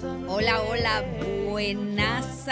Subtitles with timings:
[0.00, 1.04] Hola, hola,
[1.48, 2.44] buenas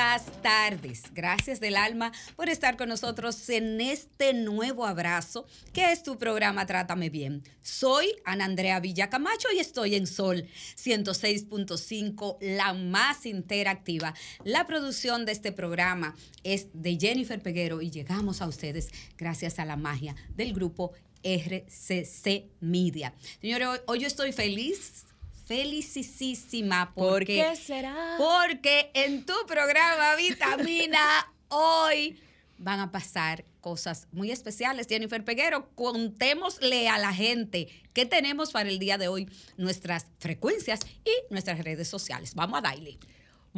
[0.42, 1.04] tardes.
[1.14, 6.66] Gracias del alma por estar con nosotros en este nuevo abrazo que es tu programa
[6.66, 7.44] Trátame Bien.
[7.62, 14.14] Soy Ana Andrea Villacamacho y estoy en Sol 106.5, la más interactiva.
[14.42, 19.64] La producción de este programa es de Jennifer Peguero y llegamos a ustedes gracias a
[19.64, 20.92] la magia del grupo
[21.22, 23.14] RCC Media.
[23.40, 25.05] Señores, hoy, yo estoy feliz
[25.46, 26.92] felicísima.
[26.94, 28.16] Porque, ¿Por qué será?
[28.18, 32.20] Porque en tu programa Vitamina hoy
[32.58, 34.86] van a pasar cosas muy especiales.
[34.88, 40.80] Jennifer Peguero, contémosle a la gente qué tenemos para el día de hoy, nuestras frecuencias
[41.04, 42.34] y nuestras redes sociales.
[42.34, 42.98] Vamos a darle.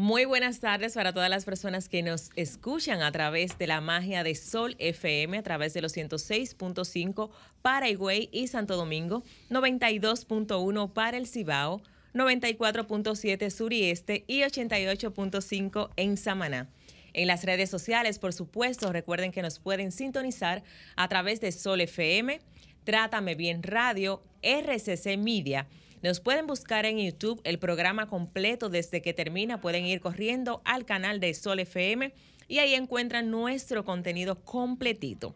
[0.00, 4.22] Muy buenas tardes para todas las personas que nos escuchan a través de la magia
[4.22, 7.30] de Sol FM, a través de los 106.5
[7.62, 11.82] para Higüey y Santo Domingo, 92.1 para el Cibao,
[12.14, 16.68] 94.7 sur y este y 88.5 en Samaná.
[17.12, 20.62] En las redes sociales, por supuesto, recuerden que nos pueden sintonizar
[20.94, 22.38] a través de Sol FM,
[22.84, 25.66] Trátame Bien Radio, RCC Media
[26.02, 29.60] nos pueden buscar en YouTube el programa completo desde que termina.
[29.60, 32.12] Pueden ir corriendo al canal de Sol FM
[32.48, 35.34] y ahí encuentran nuestro contenido completito.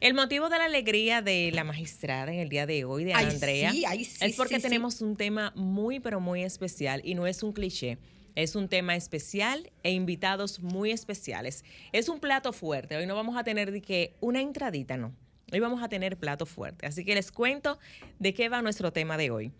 [0.00, 3.26] El motivo de la alegría de la magistrada en el día de hoy, de Ay,
[3.26, 7.14] Andrea, sí, ay, sí, es porque sí, tenemos un tema muy, pero muy especial y
[7.14, 7.98] no es un cliché.
[8.34, 11.64] Es un tema especial e invitados muy especiales.
[11.92, 12.96] Es un plato fuerte.
[12.96, 15.14] Hoy no vamos a tener de que una entradita, no.
[15.52, 16.86] Hoy vamos a tener plato fuerte.
[16.86, 17.78] Así que les cuento
[18.18, 19.52] de qué va nuestro tema de hoy.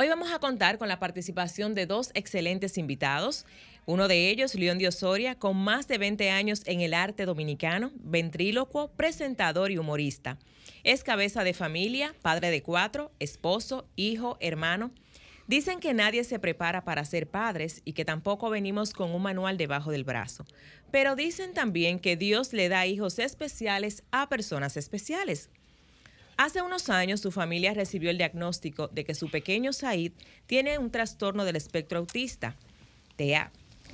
[0.00, 3.44] Hoy vamos a contar con la participación de dos excelentes invitados.
[3.84, 7.90] Uno de ellos, León de Osoria, con más de 20 años en el arte dominicano,
[7.96, 10.38] ventrílocuo, presentador y humorista.
[10.84, 14.92] Es cabeza de familia, padre de cuatro, esposo, hijo, hermano.
[15.48, 19.56] Dicen que nadie se prepara para ser padres y que tampoco venimos con un manual
[19.56, 20.44] debajo del brazo.
[20.92, 25.50] Pero dicen también que Dios le da hijos especiales a personas especiales.
[26.38, 30.12] Hace unos años su familia recibió el diagnóstico de que su pequeño Said
[30.46, 32.54] tiene un trastorno del espectro autista,
[33.16, 33.50] TEA.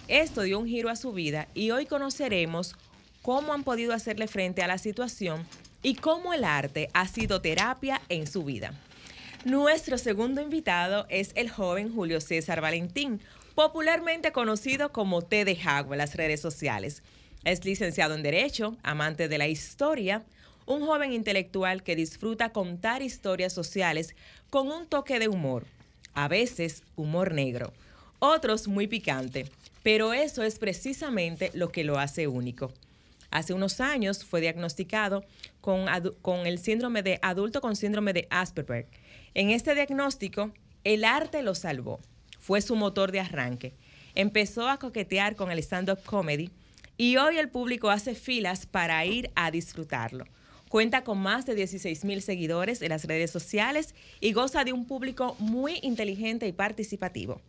[0.09, 2.77] Esto dio un giro a su vida y hoy conoceremos
[3.23, 5.47] cómo han podido hacerle frente a la situación
[5.83, 8.75] y cómo el arte ha sido terapia en su vida.
[9.47, 13.23] Nuestro segundo invitado es el joven Julio César Valentín,
[13.55, 17.03] popularmente conocido como T de Jagua en las redes sociales.
[17.45, 20.27] Es licenciado en Derecho, amante de la historia,
[20.67, 24.15] un joven intelectual que disfruta contar historias sociales
[24.51, 25.67] con un toque de humor,
[26.15, 27.73] a veces humor negro,
[28.19, 29.47] otros muy picante,
[29.83, 32.73] pero eso es precisamente lo que lo hace único.
[33.31, 35.25] Hace unos años fue diagnosticado
[35.61, 35.89] con,
[36.47, 38.87] el síndrome de adulto con síndrome de Asperger.
[39.35, 40.53] En este diagnóstico,
[40.85, 41.99] el arte lo salvó,
[42.39, 43.75] fue su motor de arranque.
[44.15, 46.51] Empezó a coquetear con el stand-up comedy
[46.97, 50.27] y hoy el público hace filas para ir a disfrutarlo.
[50.75, 54.89] Cuenta con más de 16 mil seguidores en las redes sociales y goza de un
[54.89, 57.41] público muy inteligente y participativo.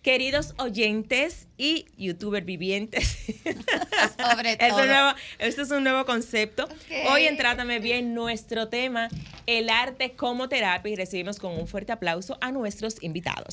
[0.00, 3.26] Queridos oyentes y youtubers vivientes,
[4.18, 4.80] Sobre es todo.
[4.80, 6.66] un nuevo, este es un nuevo concepto.
[7.10, 9.10] Hoy en Trátame Bien, nuestro tema,
[9.44, 13.52] el arte como terapia, y recibimos con un fuerte aplauso a nuestros invitados.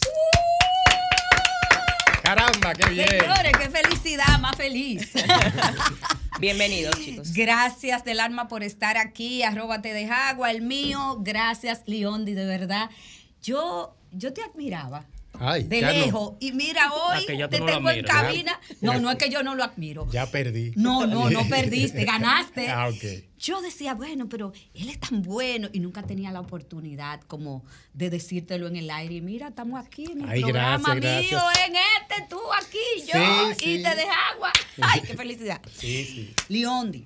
[2.29, 3.07] Caramba, qué bien.
[3.07, 5.13] Señores, qué felicidad, más feliz.
[6.39, 7.33] Bienvenidos, chicos.
[7.33, 9.41] Gracias del alma por estar aquí.
[9.41, 11.17] Arroba te de agua, el mío.
[11.21, 12.91] Gracias, Leondi, de verdad.
[13.41, 15.05] Yo, yo te admiraba.
[15.39, 15.91] Ay, de no.
[15.91, 16.33] lejos.
[16.39, 18.59] Y mira, hoy ya tú te no tengo en cabina.
[18.81, 20.07] No, no es que yo no lo admiro.
[20.11, 20.71] Ya perdí.
[20.75, 22.69] No, no, no perdiste, ganaste.
[22.69, 23.23] Ah, ok.
[23.39, 27.63] Yo decía, bueno, pero él es tan bueno y nunca tenía la oportunidad como
[27.93, 29.15] de decírtelo en el aire.
[29.15, 31.69] Y mira, estamos aquí en el Ay, programa gracias, mío, gracias.
[31.69, 32.77] en este, tú aquí,
[33.07, 33.83] yo, Sí, y sí.
[33.83, 34.51] te deja agua.
[34.81, 35.61] Ay, qué felicidad.
[35.73, 36.33] Sí, sí.
[36.49, 37.05] Leondi,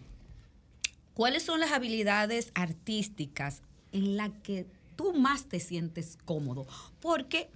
[1.13, 3.61] ¿cuáles son las habilidades artísticas
[3.91, 4.65] en las que
[4.95, 6.65] tú más te sientes cómodo?
[6.99, 7.49] Porque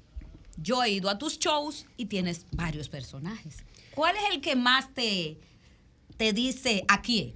[0.62, 3.58] yo he ido a tus shows y tienes varios personajes.
[3.96, 5.37] ¿Cuál es el que más te,
[6.17, 7.35] te dice aquí?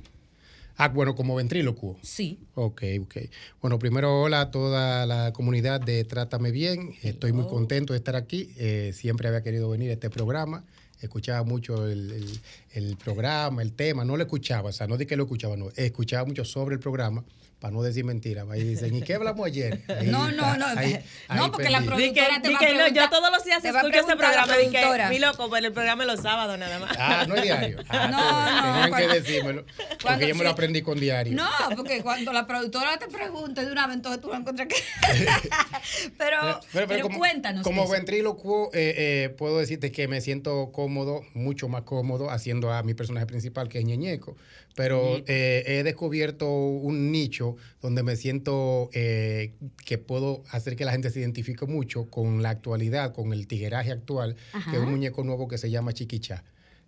[0.78, 1.98] Ah, bueno, como ventrílocuo.
[2.02, 2.40] Sí.
[2.56, 3.16] Ok, ok.
[3.62, 6.94] Bueno, primero hola a toda la comunidad de Trátame Bien.
[7.04, 8.52] Estoy muy contento de estar aquí.
[8.58, 10.64] Eh, siempre había querido venir a este programa.
[11.02, 12.40] escuchaba mucho el, el-
[12.74, 15.70] el programa, el tema, no lo escuchaba, o sea, no di que lo escuchaba, no,
[15.76, 17.24] escuchaba mucho sobre el programa,
[17.62, 18.48] para no decir mentiras.
[18.50, 19.82] Ahí dicen, ¿y qué hablamos ayer?
[19.88, 21.00] Ahí No, no, está, no, ahí-
[21.36, 23.64] no, porque la Di que, Productora te di va a no, yo todos los días
[23.64, 24.58] a escucho ese programa.
[24.58, 25.10] Di que, productora.
[25.10, 26.98] mi loco, pero el programa es los sábados nada más.
[26.98, 27.78] Ah, no es diario.
[27.90, 29.64] Ah, No, pues, no, Tenían cuando- que decírmelo.
[29.64, 31.34] cuando Porque yo me lo aprendí con diario.
[31.36, 34.76] No, porque cuando la productora te pregunte de una vez, entonces tú lo encuentras que.
[36.18, 37.64] pero, pero, como, cuéntanos.
[37.64, 42.82] Como ventrílocuo, eh, eh, puedo decirte que me siento cómodo, mucho más cómodo, haciendo a
[42.84, 44.36] mi personaje principal, que es Ñeñeco.
[44.76, 47.51] Pero eh, he descubierto un nicho
[47.82, 49.54] donde me siento eh,
[49.86, 53.92] que puedo hacer que la gente se identifique mucho con la actualidad, con el tigueraje
[53.92, 54.72] actual, Ajá.
[54.72, 56.44] que es un muñeco nuevo que se llama Chiquicha.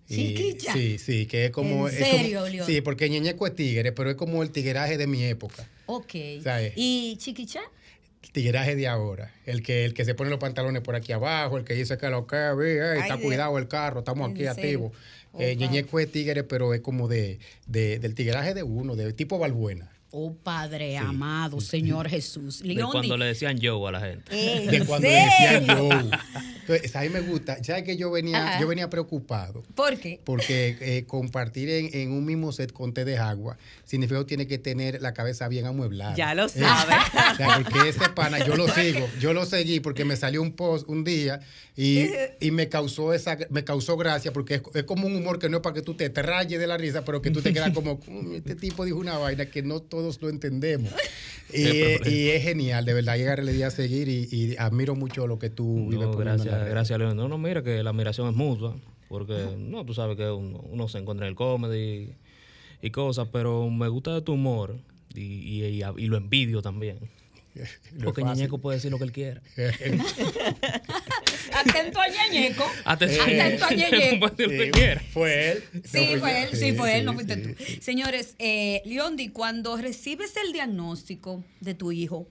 [0.10, 0.74] Y- Chiquicha.
[0.74, 1.88] Sí, sí, que es como...
[1.88, 2.65] ¿En es como- serio?
[2.65, 5.68] Sí, porque Ñeñeco es tigre, pero es como el tigueraje de mi época.
[5.86, 6.13] Ok.
[6.44, 6.74] ¿Sabes?
[6.75, 7.62] ¿Y Chiquicha?
[8.21, 9.33] El tigueraje de ahora.
[9.45, 12.10] El que, el que se pone los pantalones por aquí abajo, el que dice que
[12.10, 14.92] lo que ve, eh, está cuidado el carro, estamos ¿en aquí activos.
[15.33, 15.68] Oh, Eh, wow.
[15.68, 19.89] Ñeñeco es tigre, pero es como de, de- del tigueraje de uno, de tipo Balbuena.
[20.15, 22.62] Oh, Padre amado, Señor Jesús.
[22.62, 24.24] De cuando le decían yo a la gente.
[24.63, 25.89] ¿en De cuando le decían yo.
[26.62, 27.62] Entonces, a mí me gusta.
[27.63, 28.62] ¿Sabes que yo venía, Ajá.
[28.62, 29.63] yo venía preocupado?
[29.74, 30.21] ¿Por qué?
[30.24, 34.45] Porque eh, compartir en, en un mismo set con té de agua significa que tiene
[34.48, 36.13] que tener la cabeza bien amueblada.
[36.15, 36.94] Ya lo Eh, sabe.
[37.33, 40.51] o sea, porque ese pana, yo lo sigo, yo lo seguí porque me salió un
[40.54, 41.39] post un día
[41.75, 42.06] y,
[42.39, 45.57] y me causó esa, me causó gracia porque es, es como un humor que no
[45.57, 47.71] es para que tú te, te rayes de la risa, pero que tú te quedas
[47.74, 50.92] como, "Mm, este tipo dijo una vaina que no todos lo entendemos.
[51.56, 52.10] Y, problema.
[52.10, 55.38] y es genial, de verdad, llegar le di a seguir y, y admiro mucho lo
[55.38, 57.16] que tú vives No, en gracias, gracias, León.
[57.16, 58.76] No, no, mira que la admiración es mutua,
[59.08, 62.16] porque no, tú sabes que uno, uno se encuentra en el comedy
[62.82, 64.80] y cosas, pero me gusta tu humor
[65.14, 66.98] y, lo envidio también.
[67.94, 68.24] No Porque.
[68.24, 69.42] Ñeñeco puede decir lo que él quiera.
[71.56, 72.64] Atento a Ñeñeco.
[72.86, 74.30] Atención, Atento a Ñeñeco.
[74.72, 75.02] quiera.
[75.14, 75.64] Fue él.
[75.86, 77.64] Sí, No fue él, sí, fue él, no fuiste sí, tú.
[77.64, 77.80] sí.
[77.82, 82.28] Señores, eh, Leondi, cuando recibes el diagnóstico de tu hijo,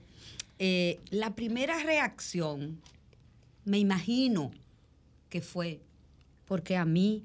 [0.59, 2.81] eh, la primera reacción,
[3.65, 4.51] me imagino
[5.29, 5.79] que fue,
[6.45, 7.23] porque a mí,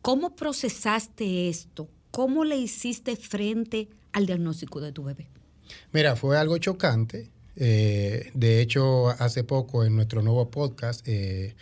[0.00, 1.88] ¿cómo procesaste esto?
[2.10, 5.28] ¿Cómo le hiciste frente al diagnóstico de tu bebé?
[5.92, 7.30] Mira, fue algo chocante.
[7.56, 11.54] Eh, de hecho, hace poco en nuestro nuevo podcast, eh,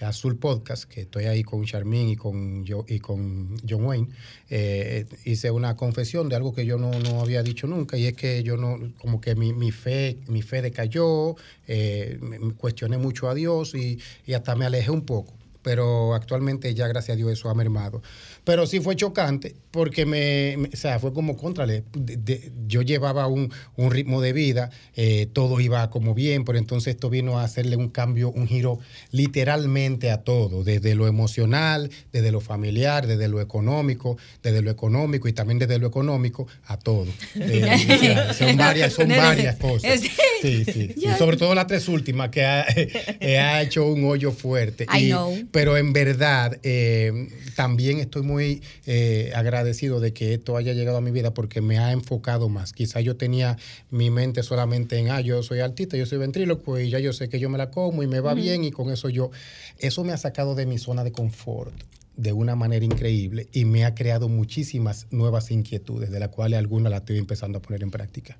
[0.00, 4.08] Azul Podcast, que estoy ahí con Charmín y con, yo, y con John Wayne,
[4.50, 8.14] eh, hice una confesión de algo que yo no, no había dicho nunca, y es
[8.14, 11.36] que yo no, como que mi, mi fe, mi fe decayó,
[11.68, 15.32] eh, me- me cuestioné mucho a Dios y, y hasta me alejé un poco.
[15.64, 18.00] Pero actualmente ya, gracias a Dios, eso ha mermado.
[18.44, 21.82] Pero sí fue chocante porque me, me- o sea, fue como contrale.
[21.94, 26.58] de- de- yo llevaba un, un ritmo de vida, eh, todo iba como bien, pero
[26.58, 28.78] entonces esto vino a hacerle un cambio, un giro
[29.10, 35.26] literalmente a todo, desde lo emocional, desde lo familiar, desde lo económico, desde lo económico
[35.28, 37.06] y también desde lo económico a todo.
[37.36, 40.00] Eh, o sea, son varias, son varias cosas.
[40.42, 40.64] Sí.
[40.64, 40.94] Sí.
[41.04, 41.16] Ya.
[41.18, 44.86] Sobre todo las tres últimas, que ha, eh, ha hecho un hoyo fuerte.
[44.94, 45.34] I Y- know.
[45.54, 51.00] Pero en verdad, eh, también estoy muy eh, agradecido de que esto haya llegado a
[51.00, 52.72] mi vida porque me ha enfocado más.
[52.72, 53.56] Quizá yo tenía
[53.88, 57.28] mi mente solamente en, ah, yo soy artista, yo soy ventríloco y ya yo sé
[57.28, 59.30] que yo me la como y me va bien y con eso yo...
[59.78, 61.72] Eso me ha sacado de mi zona de confort
[62.16, 66.90] de una manera increíble y me ha creado muchísimas nuevas inquietudes, de las cuales algunas
[66.90, 68.36] las estoy empezando a poner en práctica.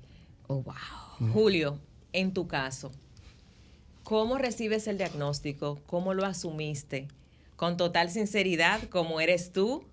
[0.47, 1.29] Oh, wow.
[1.31, 1.79] Julio,
[2.11, 2.91] en tu caso,
[4.05, 5.81] ¿cómo recibes el diagnóstico?
[5.87, 7.09] ¿Cómo lo asumiste?
[7.57, 9.83] Con total sinceridad, como eres tú,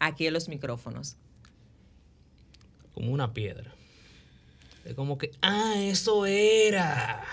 [0.00, 1.16] aquí en los micrófonos.
[2.92, 3.72] Como una piedra.
[4.84, 7.24] Es como que, ah, eso era.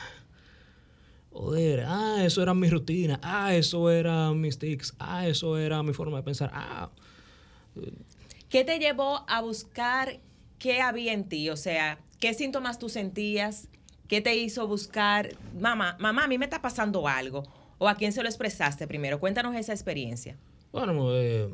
[1.34, 3.20] Joder, ah, eso era mi rutina.
[3.24, 4.94] Ah, eso era mis tics.
[5.00, 6.52] Ah, eso era mi forma de pensar.
[6.54, 6.92] Ah,
[8.48, 10.20] ¿Qué te llevó a buscar
[10.60, 11.50] qué había en ti?
[11.50, 13.70] O sea, ¿qué síntomas tú sentías?
[14.12, 17.44] ¿Qué te hizo buscar, mamá, mamá, a mí me está pasando algo?
[17.78, 19.22] ¿O a quién se lo expresaste primero?
[19.22, 20.36] Cuéntanos esa experiencia.
[20.74, 21.48] Bueno, eh,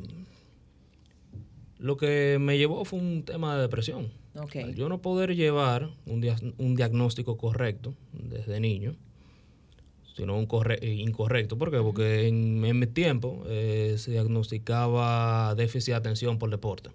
[1.78, 4.10] lo que me llevó fue un tema de depresión.
[4.34, 4.56] Ok.
[4.56, 8.96] Al Yo no poder llevar un, dia- un diagnóstico correcto desde niño,
[10.16, 10.48] sino un
[10.80, 11.58] eh, incorrecto.
[11.58, 11.76] ¿Por qué?
[11.78, 16.90] Porque en, en mi tiempo eh, se diagnosticaba déficit de atención por deporte.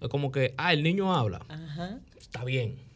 [0.00, 2.00] Es como que, ah, el niño habla, Ajá.
[2.18, 2.88] está bien.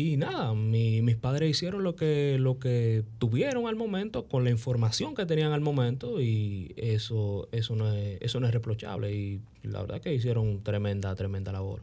[0.00, 4.50] Y nada, mi- mis padres hicieron lo que, lo que tuvieron al momento, con la
[4.50, 9.12] información que tenían al momento, y eso, eso, no, es, eso no es reprochable.
[9.12, 11.82] Y la verdad que hicieron tremenda, tremenda labor.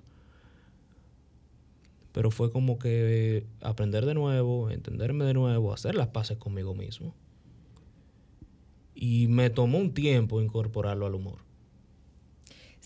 [2.13, 7.13] Pero fue como que aprender de nuevo, entenderme de nuevo, hacer las paces conmigo mismo.
[8.95, 11.39] y me tomó un tiempo incorporarlo al humor.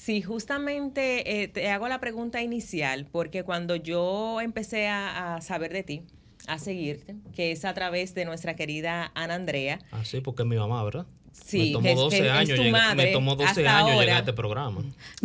[0.01, 5.73] Sí, justamente eh, te hago la pregunta inicial, porque cuando yo empecé a, a saber
[5.73, 6.03] de ti,
[6.47, 9.79] a seguirte, que es a través de nuestra querida Ana Andrea.
[9.91, 11.05] Ah, sí, porque es mi mamá, ¿verdad?
[11.33, 13.61] Sí, me tomó que es- 12 que es años, llegar- madre me tomó 12 hasta
[13.77, 14.15] años llegar ahora.
[14.15, 14.81] a este programa.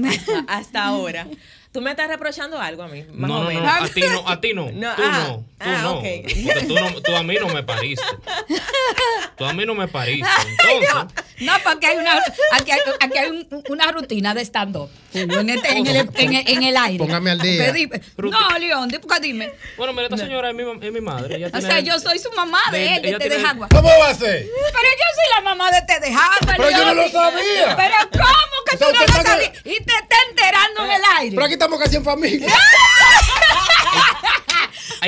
[0.09, 1.26] hasta, hasta ahora.
[1.73, 3.04] ¿Tú me estás reprochando algo a mí?
[3.12, 3.62] Más no, o no, menos.
[3.64, 6.64] no, a ti no, a ti no, No, tú ah, no, tú ah, no, porque
[6.69, 8.04] tú, no, tú a mí no me pariste.
[9.37, 10.28] Tú a mí no me pariste.
[10.49, 12.23] Entonces, No, porque hay una,
[12.53, 14.88] aquí hay, aquí hay un- una rutina de stand-up.
[15.12, 16.99] En, este- en el, en, el, en el aire.
[16.99, 17.73] Póngame al día.
[17.73, 19.53] Dime- no, León, porque dime.
[19.76, 21.37] bueno, mira, esta señora es mi, es mi madre.
[21.37, 23.69] ella O tiene- sea, yo soy su mamá de, de- él, de de tiene- Jagua.
[23.69, 24.47] ¿Cómo va a ser?
[24.47, 26.38] Pero yo soy la mamá de Té de Jagua.
[26.57, 27.76] Pero yo no lo sabía.
[27.76, 29.53] Pero ¿cómo que O sea, tú no lo que- sabías?
[29.64, 31.35] Y te está enterando en el aire.
[31.35, 32.47] Pero aquí estamos casi en familia.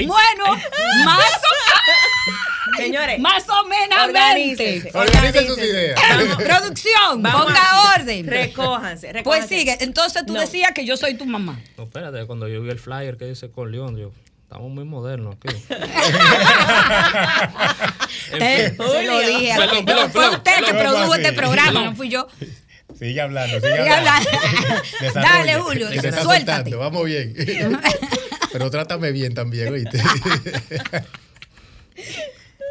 [0.06, 0.45] Bueno,
[1.06, 1.23] más o
[2.76, 3.99] Señores, Más o menos.
[4.06, 4.90] Organícense.
[4.94, 6.00] Organicen sus ideas.
[6.37, 8.26] Producción, Vamos ponga a- orden.
[8.26, 9.76] Recójanse, Pues sigue.
[9.80, 10.40] Entonces tú No.
[10.40, 11.61] decías que yo soy tu mamá.
[11.76, 14.11] No, espérate, cuando yo vi el flyer que dice Corleón, yo,
[14.42, 15.49] estamos muy modernos aquí.
[18.32, 18.76] En fin.
[18.76, 19.52] se lo dije.
[19.52, 20.78] a- Perdón, perdón, Fue perdón, usted que perdón.
[20.82, 22.26] produjo Perdón, este programa, no fui yo.
[22.99, 24.30] Sigue hablando, sigue Sigue hablando.
[25.14, 26.23] Dale, Julio, que suéltate.
[26.23, 27.35] soltando, Vamos bien.
[28.52, 30.00] Pero trátame bien también, oíste.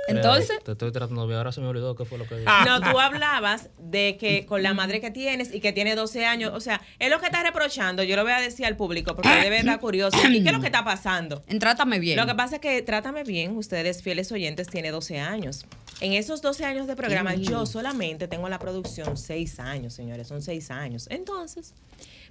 [0.08, 1.38] Entonces, Te estoy tratando bien.
[1.38, 2.52] Ahora se me olvidó qué fue lo que dije.
[2.66, 6.52] No, tú hablabas de que con la madre que tienes y que tiene 12 años,
[6.54, 9.30] o sea, es lo que estás reprochando, yo lo voy a decir al público porque
[9.30, 10.18] debe estar curioso.
[10.30, 11.44] ¿Y qué es lo que está pasando?
[11.48, 12.18] en Trátame bien.
[12.18, 15.66] Lo que pasa es que Trátame Bien, ustedes fieles oyentes, tiene 12 años.
[16.02, 20.42] En esos 12 años de programa, yo solamente tengo la producción 6 años, señores, son
[20.42, 21.08] 6 años.
[21.10, 21.74] Entonces,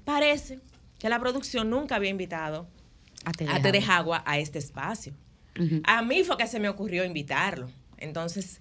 [0.05, 0.61] parece
[0.99, 2.69] que la producción nunca había invitado
[3.25, 3.83] A Té de a.
[3.83, 5.15] Jagua a este espacio.
[5.85, 7.71] A mí fue que se me ocurrió invitarlo.
[7.99, 8.61] Entonces,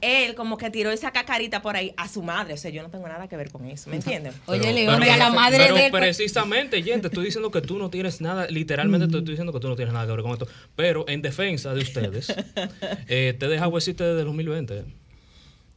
[0.00, 2.54] él como que tiró esa cacarita por ahí a su madre.
[2.54, 4.32] O sea, yo no tengo nada que ver con eso, ¿me entienden?
[4.46, 7.60] Oye, León, a la madre pero de él, pues- precisamente, Jen, te estoy diciendo que
[7.60, 10.22] tú no tienes nada, literalmente te estoy diciendo que tú no tienes nada que ver
[10.22, 10.46] con esto.
[10.76, 12.32] Pero en defensa de ustedes,
[13.08, 14.84] eh, te deja existe desde el 2020.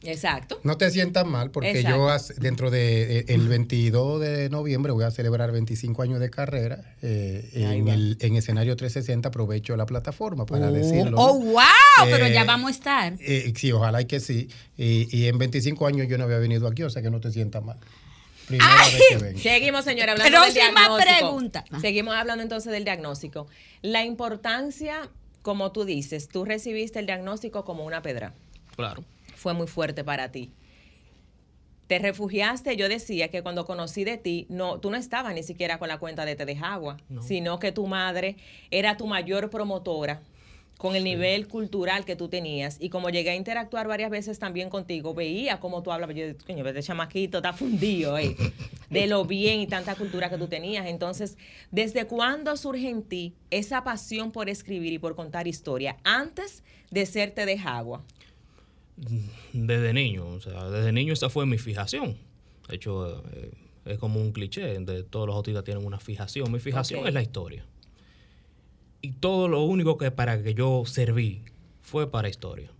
[0.04, 0.60] Exacto.
[0.64, 2.08] No te sientas mal porque Exacto.
[2.08, 6.96] yo dentro de eh, el 22 de noviembre voy a celebrar 25 años de carrera
[7.02, 11.16] eh, en el en escenario 360 aprovecho la plataforma para decirlo.
[11.18, 11.62] Oh, wow,
[12.10, 13.14] pero Eh, ya vamos a estar.
[13.20, 14.48] Eh, sí, ojalá y que sí.
[14.76, 17.30] Y, y en 25 años yo no había venido aquí, o sea que no te
[17.30, 17.78] sientas mal.
[18.46, 19.38] Primera vez que vengo.
[19.38, 20.98] Seguimos, señora, hablando del diagnóstico.
[20.98, 21.64] pregunta.
[21.80, 23.46] Seguimos hablando entonces del diagnóstico.
[23.82, 25.08] La importancia,
[25.42, 28.34] como tú dices, tú recibiste el diagnóstico como una pedra.
[28.76, 29.04] Claro.
[29.42, 30.52] Fue muy fuerte para ti.
[31.88, 35.78] Te refugiaste, yo decía que cuando conocí de ti, no, tú no estabas ni siquiera
[35.80, 38.36] con la cuenta de Te de Agua, sino que tu madre
[38.70, 40.22] era tu mayor promotora
[40.78, 42.76] con el nivel cultural que tú tenías.
[42.80, 46.14] Y como llegué a interactuar varias veces también contigo, veía cómo tú hablabas.
[46.14, 48.36] Yo, coño, este chamaquito está fundido, eh,
[48.90, 50.86] de lo bien y tanta cultura que tú tenías.
[50.86, 51.36] Entonces,
[51.72, 57.06] ¿desde cuándo surge en ti esa pasión por escribir y por contar historia antes de
[57.06, 58.02] ser Te de Agua?
[59.52, 62.16] Desde niño, o sea, desde niño esa fue mi fijación.
[62.68, 63.50] De hecho, eh,
[63.84, 66.50] es como un cliché, de todos los autistas tienen una fijación.
[66.52, 67.64] Mi fijación es la historia.
[69.00, 71.42] Y todo lo único que para que yo serví
[71.80, 72.70] fue para historia.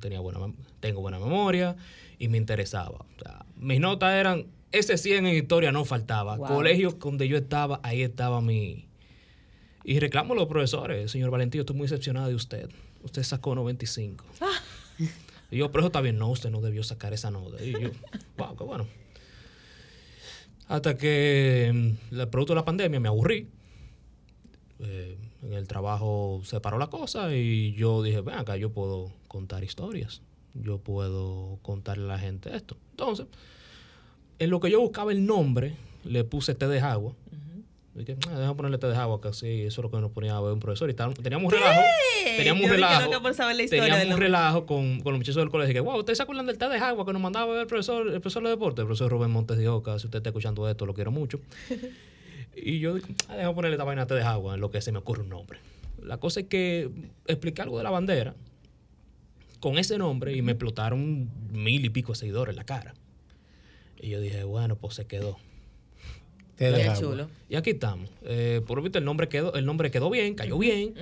[0.00, 0.40] Tenía buena,
[0.80, 1.76] tengo buena memoria
[2.18, 3.04] y me interesaba.
[3.16, 6.36] O sea, mis notas eran, ese 100 en historia no faltaba.
[6.36, 6.48] Wow.
[6.48, 8.86] Colegio donde yo estaba, ahí estaba mi...
[9.84, 12.68] Y reclamo a los profesores, señor Valentín, estoy muy decepcionado de usted.
[13.02, 14.24] Usted sacó 95.
[15.50, 17.62] Y yo, pero eso está bien, no, usted no debió sacar esa nota.
[17.64, 17.90] Y yo,
[18.36, 18.86] wow, qué bueno.
[20.68, 23.48] Hasta que mm, producto de la pandemia me aburrí.
[24.80, 29.12] Eh, en el trabajo se paró la cosa y yo dije, ven acá, yo puedo
[29.28, 30.22] contar historias.
[30.54, 32.76] Yo puedo contarle a la gente esto.
[32.90, 33.26] Entonces,
[34.38, 37.14] en lo que yo buscaba el nombre, le puse té de agua.
[37.98, 40.36] Dije, ah, déjame ponerle té de agua, que sí, eso es lo que nos ponía
[40.36, 40.88] a ver un profesor.
[40.88, 41.80] Y tal- teníamos un relajo.
[42.36, 43.00] Teníamos un dije relajo.
[43.70, 45.74] teníamos un relajo con, con los muchachos del colegio.
[45.74, 47.66] Que, wow, ¿ustedes se acuerdan del té de agua que nos mandaba a ver el
[47.66, 48.80] profesor, el profesor de deporte?
[48.82, 49.98] El profesor Rubén Montes de Oca.
[49.98, 51.40] Si usted está escuchando esto, lo quiero mucho.
[52.56, 54.92] y yo dije, ah, déjame ponerle esta vaina té de agua en lo que se
[54.92, 55.58] me ocurre un nombre.
[56.02, 56.90] La cosa es que
[57.26, 58.34] expliqué algo de la bandera
[59.60, 62.94] con ese nombre y me explotaron mil y pico de seguidores en la cara.
[64.00, 65.36] Y yo dije, bueno, pues se quedó.
[66.58, 67.30] Qué chulo.
[67.48, 68.10] Y aquí estamos.
[68.22, 70.94] Eh, por lo visto, el nombre quedó, el nombre quedó bien, cayó bien.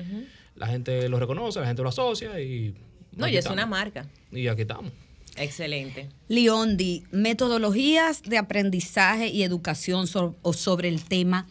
[0.54, 2.74] La gente lo reconoce, la gente lo asocia y.
[3.12, 3.56] No, y es estamos.
[3.56, 4.06] una marca.
[4.30, 4.92] Y aquí estamos.
[5.36, 6.08] Excelente.
[6.28, 11.46] Leondi, metodologías de aprendizaje y educación so- o sobre el tema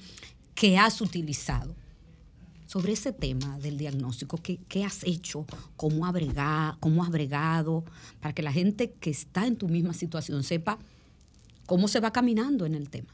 [0.56, 1.76] que has utilizado.
[2.68, 4.38] sobre ese tema del diagnóstico.
[4.38, 5.46] ¿Qué, qué has hecho?
[5.78, 7.86] ¿Cómo, abrega, ¿Cómo has bregado?
[8.20, 10.78] Para que la gente que está en tu misma situación sepa
[11.68, 13.08] cómo se va caminando en el tema.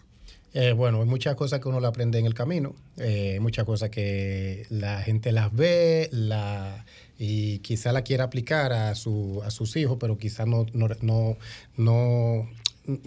[0.53, 3.89] Eh, bueno, hay muchas cosas que uno le aprende en el camino, eh, muchas cosas
[3.89, 6.85] que la gente las ve la,
[7.17, 11.37] y quizá la quiera aplicar a, su, a sus hijos, pero quizá no, no, no,
[11.77, 12.49] no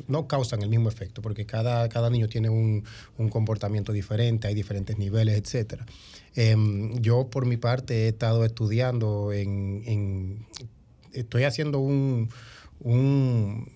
[0.09, 2.85] no causan el mismo efecto, porque cada, cada niño tiene un,
[3.19, 5.83] un comportamiento diferente, hay diferentes niveles, etc.
[6.35, 9.83] Em, yo, por mi parte, he estado estudiando en...
[9.87, 10.47] en
[11.13, 12.29] estoy haciendo un,
[12.81, 13.71] un,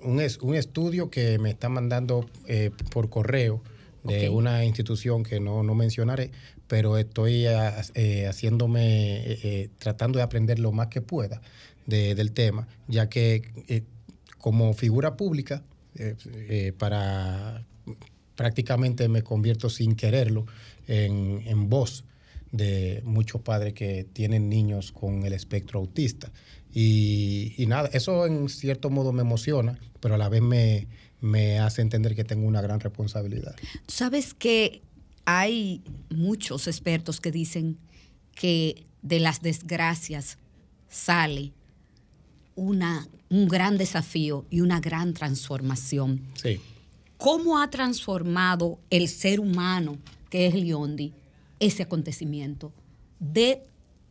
[0.00, 3.62] un, un, estudio que me está mandando eh, por correo
[4.06, 4.28] de okay.
[4.28, 6.30] una institución que no, no, mencionaré,
[6.68, 11.40] pero estoy eh, haciéndome, eh, eh, tratando de aprender lo más que pueda
[11.86, 13.42] de, del tema, ya que
[14.38, 15.62] como figura pública,
[16.78, 17.64] para
[18.36, 20.46] prácticamente me convierto sin quererlo
[20.86, 22.04] en, en, voz
[22.52, 26.30] de muchos padres que tienen niños con el espectro autista.
[26.78, 30.86] Y, y, nada, eso en cierto modo me emociona, pero a la vez me,
[31.22, 33.56] me hace entender que tengo una gran responsabilidad.
[33.86, 34.82] Tú sabes que
[35.24, 37.78] hay muchos expertos que dicen
[38.34, 40.36] que de las desgracias
[40.90, 41.54] sale
[42.56, 46.26] una, un gran desafío y una gran transformación.
[46.34, 46.60] Sí.
[47.16, 49.96] ¿Cómo ha transformado el ser humano,
[50.28, 51.14] que es Leondi,
[51.58, 52.70] ese acontecimiento
[53.18, 53.62] de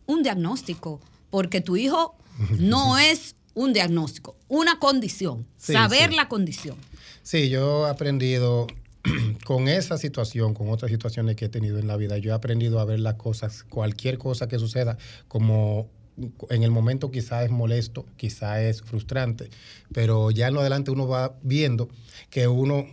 [0.07, 1.00] un diagnóstico?
[1.29, 2.15] Porque tu hijo
[2.60, 6.15] no es un diagnóstico, una condición, sí, saber sí.
[6.15, 6.75] la condición.
[7.24, 8.68] Sí, yo he aprendido
[9.46, 12.80] con esa situación, con otras situaciones que he tenido en la vida, yo he aprendido
[12.80, 15.89] a ver las cosas, cualquier cosa que suceda, como
[16.50, 19.50] en el momento quizá es molesto, quizá es frustrante,
[19.94, 21.89] pero ya en lo adelante uno va viendo
[22.30, 22.86] que uno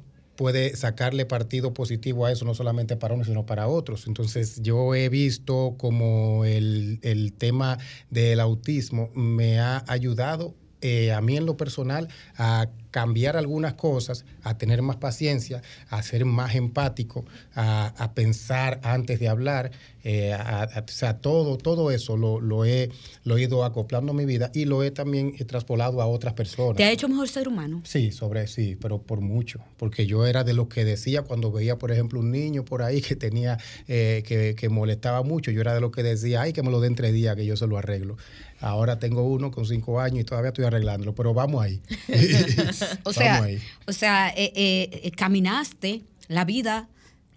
[0.42, 4.08] puede sacarle partido positivo a eso, no solamente para uno, sino para otros.
[4.08, 7.78] Entonces yo he visto como el, el tema
[8.10, 14.24] del autismo me ha ayudado eh, a mí en lo personal a cambiar algunas cosas,
[14.44, 19.72] a tener más paciencia, a ser más empático, a, a pensar antes de hablar,
[20.04, 22.90] eh, a, a, o sea, todo, todo eso lo, lo, he,
[23.24, 26.34] lo he ido acoplando a mi vida y lo he también he traspolado a otras
[26.34, 26.76] personas.
[26.76, 27.80] ¿Te ha hecho mejor ser humano?
[27.84, 31.78] Sí, sobre sí, pero por mucho, porque yo era de lo que decía cuando veía,
[31.78, 33.58] por ejemplo, un niño por ahí que tenía,
[33.88, 36.80] eh, que, que molestaba mucho, yo era de lo que decía, ay, que me lo
[36.80, 38.18] den tres días, que yo se lo arreglo.
[38.60, 41.80] Ahora tengo uno con cinco años y todavía estoy arreglándolo, pero vamos ahí.
[43.04, 43.46] o sea.
[43.86, 46.88] O sea eh, eh, caminaste, la vida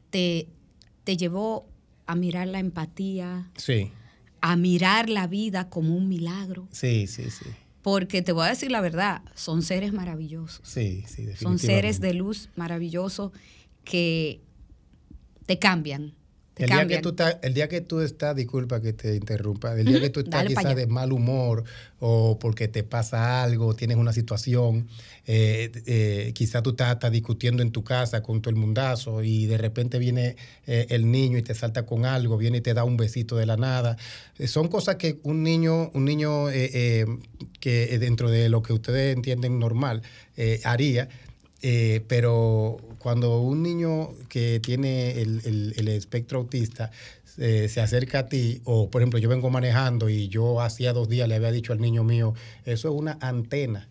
[0.09, 0.47] te,
[1.03, 1.67] te llevó
[2.05, 3.51] a mirar la empatía.
[3.57, 3.91] Sí.
[4.41, 6.67] A mirar la vida como un milagro.
[6.71, 7.45] Sí, sí, sí.
[7.81, 10.67] Porque te voy a decir la verdad, son seres maravillosos.
[10.67, 11.37] Sí, sí, definitivamente.
[11.39, 13.31] Son seres de luz maravillosos
[13.83, 14.41] que
[15.45, 16.13] te cambian.
[16.57, 19.85] El día, que tú estás, el día que tú estás, disculpa que te interrumpa, el
[19.85, 21.65] día que tú estás quizás de mal humor
[21.99, 24.87] o porque te pasa algo, tienes una situación,
[25.27, 29.47] eh, eh, quizás tú estás, estás, discutiendo en tu casa con todo el mundazo y
[29.47, 32.85] de repente viene eh, el niño y te salta con algo, viene y te da
[32.85, 33.97] un besito de la nada.
[34.39, 37.05] Eh, son cosas que un niño, un niño eh,
[37.59, 40.03] que dentro de lo que ustedes entienden normal
[40.63, 41.09] haría,
[41.67, 46.91] eh, pero cuando un niño que tiene el, el, el espectro autista
[47.39, 51.09] eh, se acerca a ti, o por ejemplo yo vengo manejando y yo hacía dos
[51.09, 53.89] días le había dicho al niño mío, eso es una antena.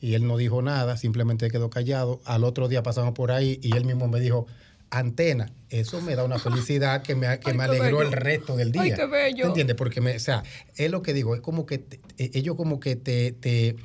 [0.00, 2.20] Y él no dijo nada, simplemente quedó callado.
[2.24, 4.48] Al otro día pasamos por ahí y él mismo me dijo,
[4.92, 5.50] antena.
[5.70, 8.02] Eso me da una felicidad que me, que Ay, me alegró bello.
[8.02, 8.82] el resto del día.
[8.82, 9.42] Ay, qué bello.
[9.44, 9.76] ¿Te entiendes?
[9.76, 10.42] Porque, me, o sea,
[10.76, 13.76] es lo que digo, es como que te, ellos como que te, te,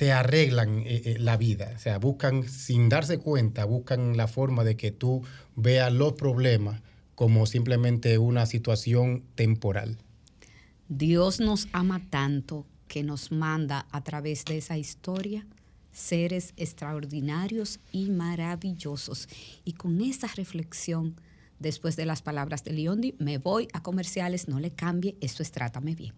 [0.00, 1.74] te arreglan eh, eh, la vida.
[1.76, 5.22] O sea, buscan, sin darse cuenta, buscan la forma de que tú
[5.56, 6.80] veas los problemas
[7.14, 9.98] como simplemente una situación temporal.
[10.88, 15.46] Dios nos ama tanto que nos manda a través de esa historia
[15.92, 19.28] seres extraordinarios y maravillosos.
[19.66, 21.14] Y con esa reflexión,
[21.58, 25.52] después de las palabras de Leondi, me voy a comerciales, no le cambie, eso es
[25.52, 26.14] Trátame Bien.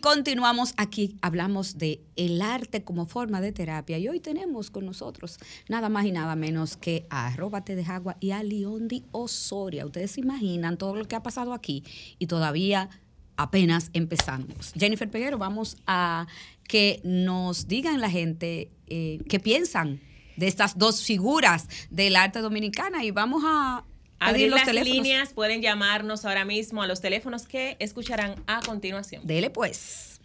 [0.00, 5.38] Continuamos aquí, hablamos de el arte como forma de terapia y hoy tenemos con nosotros
[5.68, 9.86] nada más y nada menos que a Róbate de Jagua y a Leondi Osoria.
[9.86, 11.84] Ustedes se imaginan todo lo que ha pasado aquí
[12.18, 12.90] y todavía
[13.36, 14.72] apenas empezamos.
[14.76, 16.26] Jennifer Peguero, vamos a
[16.64, 20.00] que nos digan la gente eh, qué piensan
[20.36, 23.84] de estas dos figuras del arte dominicana y vamos a
[24.18, 24.96] Abrir los las teléfonos.
[24.96, 29.26] líneas, pueden llamarnos ahora mismo a los teléfonos que escucharán a continuación.
[29.26, 30.20] Dele pues.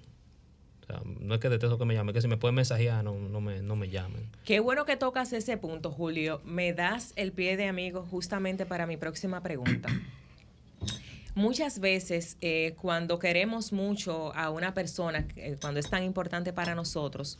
[0.81, 3.13] O sea, no es que detesto que me llamen, que si me pueden mensajear, no,
[3.13, 4.29] no, me, no me llamen.
[4.43, 6.41] Qué bueno que tocas ese punto, Julio.
[6.43, 9.89] Me das el pie de amigo justamente para mi próxima pregunta.
[11.35, 16.75] Muchas veces eh, cuando queremos mucho a una persona, eh, cuando es tan importante para
[16.75, 17.37] nosotros,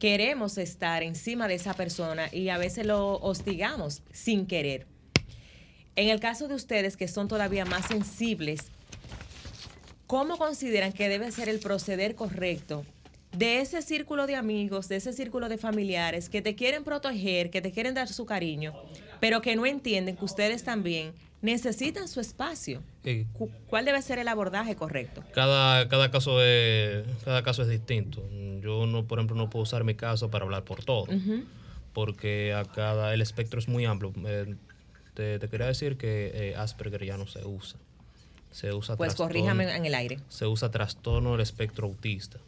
[0.00, 4.86] queremos estar encima de esa persona y a veces lo hostigamos sin querer.
[5.94, 8.62] En el caso de ustedes que son todavía más sensibles,
[10.06, 12.86] ¿cómo consideran que debe ser el proceder correcto
[13.36, 17.60] de ese círculo de amigos, de ese círculo de familiares que te quieren proteger, que
[17.60, 18.72] te quieren dar su cariño,
[19.20, 22.82] pero que no entienden que ustedes también necesitan su espacio?
[23.68, 25.22] ¿Cuál debe ser el abordaje correcto?
[25.34, 28.22] cada, cada, caso es, cada caso es distinto.
[28.60, 31.06] Yo, no, por ejemplo, no puedo usar mi caso para hablar por todo.
[31.92, 34.12] Porque a cada el espectro es muy amplio.
[34.26, 34.54] Eh,
[35.14, 37.78] te, te quería decir que eh, Asperger ya no se usa.
[38.52, 40.18] Se usa Pues trastorno- corríjame en el aire.
[40.28, 42.38] Se usa trastorno del espectro autista.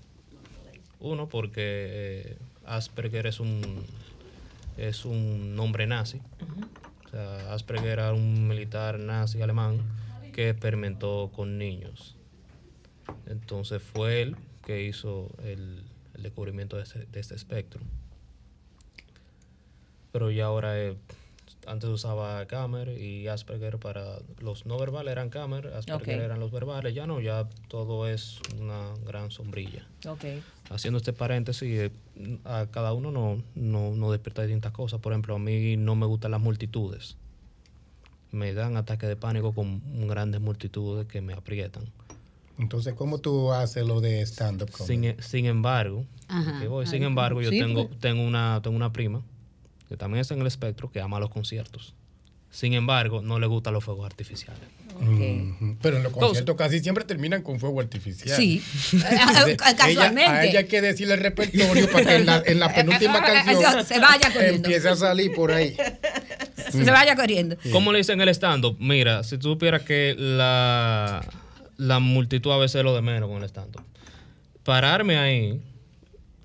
[1.01, 3.85] Uno, porque eh, Asperger es un
[4.77, 6.21] es un nombre nazi.
[7.13, 9.81] Sea, Asperger era un militar nazi alemán
[10.33, 12.17] que experimentó con niños.
[13.27, 17.81] Entonces fue él que hizo el, el descubrimiento de este, de este espectro.
[20.13, 20.97] Pero ya ahora, eh,
[21.67, 26.95] antes usaba Kammer y Asperger para los no verbales eran Kammer, Asperger eran los verbales,
[26.95, 29.87] ya no, ya todo es una gran sombrilla.
[30.07, 30.25] Ok.
[30.73, 31.91] Haciendo este paréntesis, eh,
[32.45, 35.01] a cada uno no, no, no despierta distintas cosas.
[35.01, 37.17] Por ejemplo, a mí no me gustan las multitudes.
[38.31, 41.85] Me dan ataques de pánico con grandes multitudes que me aprietan.
[42.59, 44.87] Entonces, ¿cómo tú haces lo de stand-up comedy?
[44.95, 46.67] Sin, e, sin embargo, Ajá.
[46.69, 49.23] voy, sin embargo, yo tengo, porque- tengo, una, tengo una prima
[49.89, 51.95] que también está en el espectro que ama los conciertos.
[52.53, 54.61] Sin embargo, no le gustan los fuegos artificiales.
[55.81, 58.37] Pero en los conciertos casi siempre terminan con fuego artificial.
[58.37, 58.63] Sí,
[59.57, 60.23] casualmente.
[60.23, 63.25] Ella, a ella hay que decirle el repertorio para que en la, en la penúltima
[63.25, 64.69] canción Se vaya corriendo.
[64.69, 65.75] empiece a salir por ahí.
[66.71, 67.57] Se vaya corriendo.
[67.73, 68.77] ¿Cómo le dicen el stand-up?
[68.79, 71.27] Mira, si tú supieras que la,
[71.79, 73.83] la multitud a veces es lo de menos con el stand-up.
[74.63, 75.61] Pararme ahí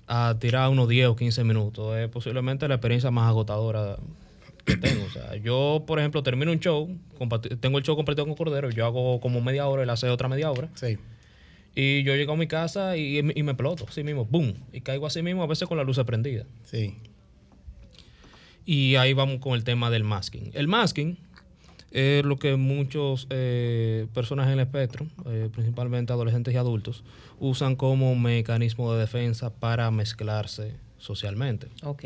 [0.06, 3.98] a tirar unos 10 o 15 minutos es posiblemente la experiencia más agotadora
[4.68, 5.04] que tengo.
[5.04, 6.88] O sea, yo, por ejemplo, termino un show,
[7.60, 10.50] tengo el show completo con Cordero, yo hago como media hora, él hace otra media
[10.50, 10.96] hora, Sí.
[11.74, 15.06] y yo llego a mi casa y, y me exploto, así mismo, boom, y caigo
[15.06, 16.44] así mismo, a veces con la luz prendida.
[16.64, 16.94] Sí.
[18.64, 20.50] Y ahí vamos con el tema del masking.
[20.54, 21.16] El masking
[21.90, 27.02] es lo que muchos eh, personas en el espectro, eh, principalmente adolescentes y adultos,
[27.40, 31.68] usan como mecanismo de defensa para mezclarse socialmente.
[31.82, 32.04] Ok.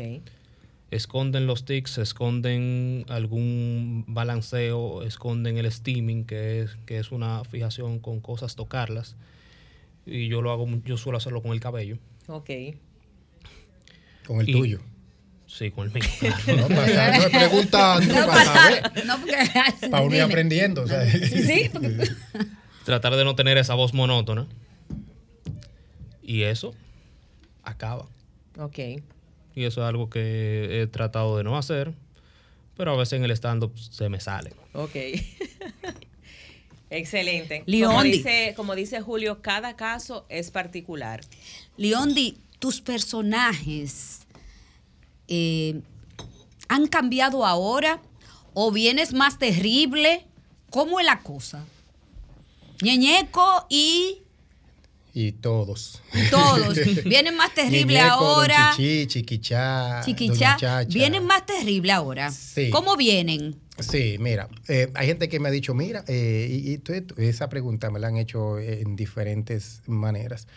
[0.95, 7.99] Esconden los tics, esconden algún balanceo, esconden el steaming, que es, que es una fijación
[7.99, 9.15] con cosas, tocarlas.
[10.05, 11.97] Y yo lo hago, yo suelo hacerlo con el cabello.
[12.27, 12.49] Ok.
[14.27, 14.79] Con el Y- tuyo.
[15.45, 16.03] Sí, con el mío.
[16.19, 16.67] claro.
[16.69, 19.05] No, para no preguntando, No, para saber.
[19.05, 20.81] no, porque Para uno ir aprendiendo.
[20.83, 21.05] o sea.
[21.11, 22.09] Sí, porque-
[22.85, 24.47] Tratar de no tener esa voz monótona.
[26.21, 26.73] Y eso
[27.63, 28.07] acaba.
[28.57, 28.79] Ok.
[29.55, 31.93] Y eso es algo que he tratado de no hacer.
[32.75, 34.53] Pero a veces en el stand-up se me sale.
[34.73, 34.95] Ok.
[36.89, 37.59] Excelente.
[37.59, 38.11] Como Leondi.
[38.11, 41.21] dice, como dice Julio, cada caso es particular.
[41.77, 44.27] Leondi, tus personajes
[45.27, 45.81] eh,
[46.67, 48.01] han cambiado ahora
[48.53, 50.25] o vienes más terrible.
[50.69, 51.65] ¿Cómo es la cosa?
[52.81, 54.22] Ñeñeco y
[55.15, 56.01] Y todos.
[56.31, 56.75] todos.
[57.05, 58.73] Vienen más terrible Ñeñeco, Don ahora.
[58.75, 60.01] Chichi, Chiquichá.
[60.03, 60.83] Chiquichá.
[60.85, 62.31] Vienen más terrible ahora.
[62.31, 62.69] Sí.
[62.71, 63.55] ¿Cómo vienen?
[63.79, 67.15] Sí, mira, eh, hay gente que me ha dicho, mira, eh, y, y tú- tú-
[67.21, 70.47] esa pregunta me la han hecho en diferentes maneras.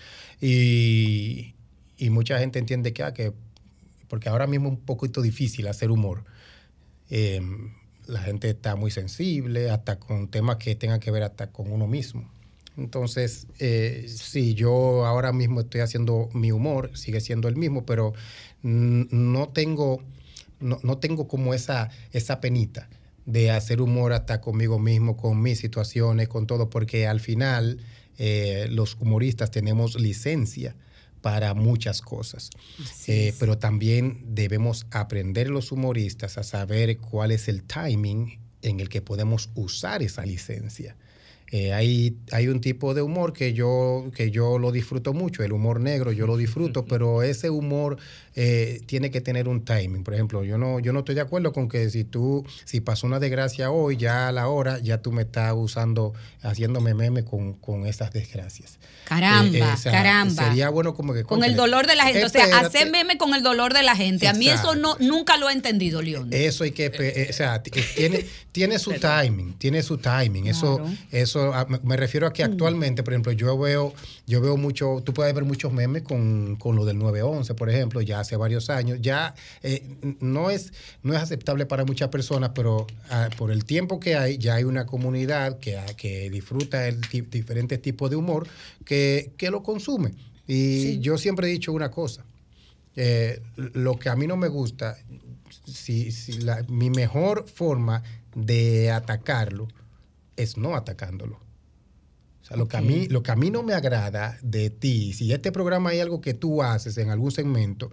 [0.41, 1.55] Y,
[1.99, 3.33] y mucha gente entiende que, ah, que,
[4.09, 6.25] porque ahora mismo es un poquito difícil hacer humor.
[7.11, 7.41] Eh,
[8.07, 11.87] la gente está muy sensible, hasta con temas que tengan que ver hasta con uno
[11.87, 12.31] mismo.
[12.77, 18.13] Entonces, eh, sí, yo ahora mismo estoy haciendo mi humor, sigue siendo el mismo, pero
[18.63, 20.03] no tengo,
[20.61, 22.89] no, no tengo como esa, esa penita
[23.27, 27.81] de hacer humor hasta conmigo mismo, con mis situaciones, con todo, porque al final
[28.19, 30.77] eh, los humoristas tenemos licencia
[31.21, 32.51] para muchas cosas.
[33.09, 38.89] Eh, pero también debemos aprender los humoristas a saber cuál es el timing en el
[38.89, 40.97] que podemos usar esa licencia.
[41.53, 45.53] Eh, hay, hay un tipo de humor que yo, que yo lo disfruto mucho, el
[45.53, 47.99] humor negro yo lo disfruto, pero ese humor
[48.35, 50.03] eh, tiene que tener un timing.
[50.03, 53.07] Por ejemplo, yo no, yo no estoy de acuerdo con que si tú, si pasó
[53.07, 57.55] una desgracia hoy, ya a la hora, ya tú me estás usando, haciéndome meme con,
[57.55, 58.79] con esas desgracias.
[59.05, 60.45] Caramba, Eh, caramba.
[60.49, 61.23] Sería bueno como que...
[61.23, 62.25] Con el dolor de la gente.
[62.25, 64.27] O sea, hacer meme con el dolor de la gente.
[64.27, 66.29] A mí eso no, nunca lo he entendido, León.
[66.33, 70.49] Eso hay que, eh, o sea, eh, tiene, tiene su timing, tiene su timing.
[70.49, 70.91] Eso, Claro.
[71.37, 73.93] Eso, me- refiero a que actualmente, por ejemplo, yo veo,
[74.27, 78.01] yo veo mucho, tú puedes ver muchos memes con, con lo del 911, por ejemplo,
[78.01, 78.99] ya hace varios años.
[79.01, 79.83] Ya eh,
[80.21, 80.73] no es,
[81.03, 84.65] no es aceptable para muchas personas, pero ah, por el tiempo que hay, ya hay
[84.65, 88.47] una comunidad que, ah, que disfruta el diferentes tipos de humor
[88.85, 90.13] que, que lo consume.
[90.47, 92.25] Y yo siempre he dicho una cosa.
[92.95, 94.97] Eh, lo que a mí no me gusta,
[95.67, 98.03] si, si la- mi mejor forma
[98.35, 99.69] de atacarlo
[100.37, 101.37] es no atacándolo.
[102.43, 105.13] O sea, lo, que a mí, lo que a mí no me agrada de ti,
[105.13, 107.91] si este programa hay algo que tú haces en algún segmento,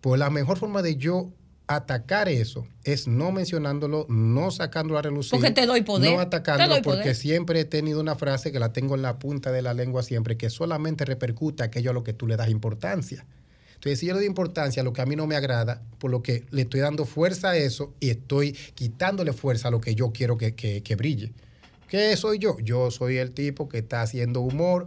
[0.00, 1.30] pues la mejor forma de yo
[1.66, 5.32] atacar eso es no mencionándolo, no sacándolo a relucir.
[5.32, 6.12] Porque te doy poder.
[6.12, 7.14] No atacándolo porque poder.
[7.16, 10.36] siempre he tenido una frase que la tengo en la punta de la lengua siempre,
[10.36, 13.26] que solamente repercuta aquello a lo que tú le das importancia.
[13.74, 16.10] Entonces, si yo le doy importancia a lo que a mí no me agrada, por
[16.10, 19.94] lo que le estoy dando fuerza a eso y estoy quitándole fuerza a lo que
[19.94, 21.32] yo quiero que, que- que brille.
[21.92, 22.56] ¿Qué soy yo?
[22.58, 24.86] Yo soy el tipo que está haciendo humor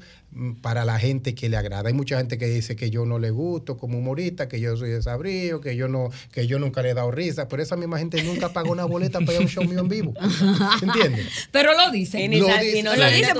[0.61, 1.87] para la gente que le agrada.
[1.87, 4.89] Hay mucha gente que dice que yo no le gusto como humorista, que yo soy
[4.89, 8.21] desabrío, que yo no, que yo nunca le he dado risa, pero esa misma gente
[8.23, 10.13] nunca pagó una boleta para ir a un show mío en vivo.
[10.81, 11.27] ¿Entiendes?
[11.51, 12.21] Pero lo dice.
[12.21, 13.33] Y, ni Lo dice- y no lo dice.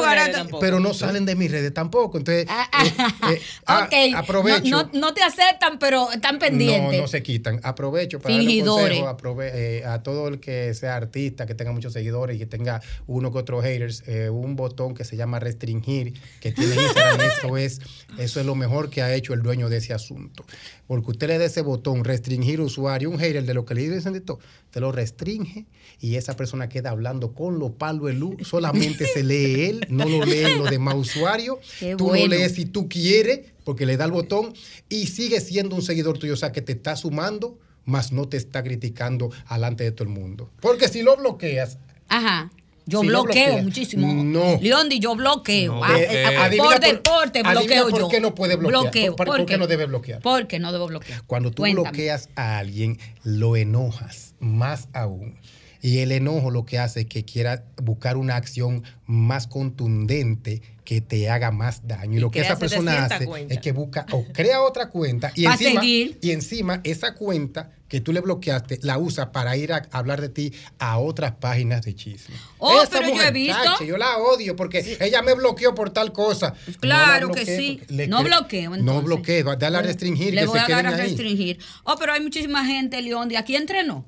[0.60, 2.18] Pero no salen de mis redes tampoco.
[2.18, 2.94] Entonces, Ah, ah, eh,
[3.34, 4.16] eh, ah, ok.
[4.16, 4.70] aprovecho.
[4.70, 6.94] No, no- no te aceptan, pero están pendientes.
[6.98, 7.60] No, no se quitan.
[7.64, 9.00] Aprovecho para darle un Fingidores.
[9.00, 12.46] consejo aprove- eh, a todo el que sea artista, que tenga muchos seguidores y que
[12.46, 17.22] tenga uno que otro haters, eh, un botón que se llama restringir, que tiene Instagram.
[17.22, 17.82] eso, es,
[18.18, 20.46] eso es lo mejor que ha hecho el dueño de ese asunto.
[20.88, 24.14] Porque usted le da ese botón, restringir usuario, un hater de lo que le dicen
[24.14, 24.40] de todo,
[24.72, 25.66] te lo restringe
[26.00, 30.06] y esa persona queda hablando con lo palo el luz, solamente se lee él, no
[30.08, 31.58] lo leen los demás usuarios.
[31.80, 32.26] Qué Tú bueno.
[32.26, 34.54] lo lees si tú quieres, porque le da el botón
[34.90, 38.38] y sigue siendo un seguidor tuyo, o sea que te está sumando, más no te
[38.38, 40.50] está criticando alante de todo el mundo.
[40.60, 42.52] Porque si lo bloqueas, Ajá.
[42.88, 44.08] Yo Si bloqueo muchísimo.
[44.24, 44.60] No.
[44.62, 45.74] Leondi, yo bloqueo.
[45.76, 48.08] No, Ah, eh, eh, eh, por por- deporte bloqueo por yo.
[48.10, 48.82] qué no puede bloquear.
[48.84, 49.16] Bloqueo.
[49.16, 50.22] ¿Por- por qué no debe bloquear?
[50.22, 51.24] Porque no debo bloquear.
[51.26, 51.90] Cuando tú Cuéntame.
[51.90, 55.40] bloqueas a alguien, lo enojas más aún.
[55.82, 61.02] Y el enojo lo que hace es que quiera buscar una acción más contundente que
[61.02, 62.18] te haga más daño.
[62.18, 65.46] Y, lo que esa persona 700 hace es que busca o crea otra cuenta y
[65.46, 66.18] encima, seguir.
[66.22, 70.30] y encima esa cuenta que tú le bloqueaste la usa para ir a hablar de
[70.30, 72.36] ti a otras páginas de chisme.
[72.60, 73.84] Oh, Esa pero yo he visto.
[73.84, 76.54] yo la odio porque ella me bloqueó por tal cosa.
[76.80, 77.82] Claro No que sí.
[77.90, 80.90] le No bloqueo, No bloqueo, dale a restringir Le que voy se a dar a
[80.90, 80.98] ahí.
[80.98, 81.60] restringir.
[81.84, 84.06] Oh, pero hay muchísima gente, León, de aquí entrenó.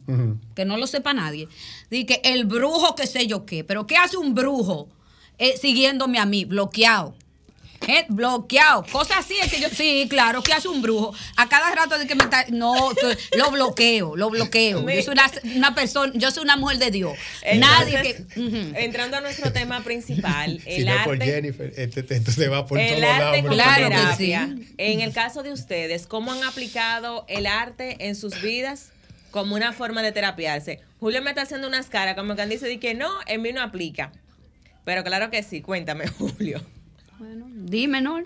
[0.55, 1.47] Que no lo sepa nadie.
[1.89, 3.63] Dice que el brujo, qué sé yo qué.
[3.63, 4.89] Pero ¿qué hace un brujo
[5.37, 6.45] eh, siguiéndome a mí?
[6.45, 7.15] Bloqueado.
[7.87, 8.83] Eh, bloqueado.
[8.91, 9.69] Cosas así es que yo.
[9.69, 11.13] Sí, claro, ¿qué hace un brujo?
[11.35, 12.45] A cada rato de que me está.
[12.49, 12.73] No,
[13.37, 14.81] lo bloqueo, lo bloqueo.
[14.89, 17.13] Yo soy una, una persona, yo soy una mujer de Dios.
[17.55, 18.73] Nadie que.
[18.83, 21.25] Entrando a nuestro tema principal, Si el no es por arte.
[21.25, 24.33] Jennifer, este, este- esto se va por El todos arte por Claro que sí.
[24.77, 28.89] En el caso de ustedes, ¿cómo han aplicado el arte en sus vidas
[29.31, 30.79] como una forma de terapiarse?
[30.99, 33.61] Julio me está haciendo unas caras como que dice de que no, en mí no
[33.61, 34.11] aplica.
[34.87, 36.61] Pero claro que sí, cuéntame, Julio.
[37.19, 38.23] Bueno, dime, ¿no?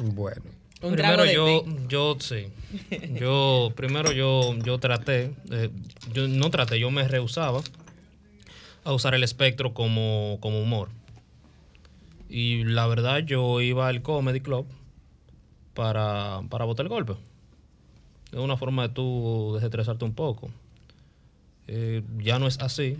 [0.00, 0.44] Bueno.
[0.80, 1.86] Un primero trago de yo, té.
[1.88, 2.46] yo sí.
[3.20, 5.68] Yo, primero yo, yo traté, eh,
[6.10, 7.60] yo no traté, yo me rehusaba
[8.82, 10.88] a usar el espectro como, como humor.
[12.30, 14.64] Y la verdad yo iba al comedy club
[15.74, 17.12] para, para botar el golpe.
[18.32, 20.50] Es una forma de tú desestresarte un poco.
[21.66, 22.96] Eh, ya no es así,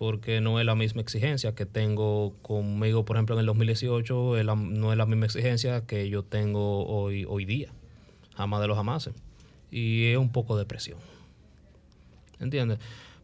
[0.00, 4.46] porque no es la misma exigencia que tengo conmigo, por ejemplo, en el 2018, es
[4.46, 7.68] la- no es la misma exigencia que yo tengo hoy, hoy día,
[8.34, 9.12] jamás de los jamases.
[9.70, 10.96] Y es un poco de presión.
[12.40, 12.78] ¿Entiendes?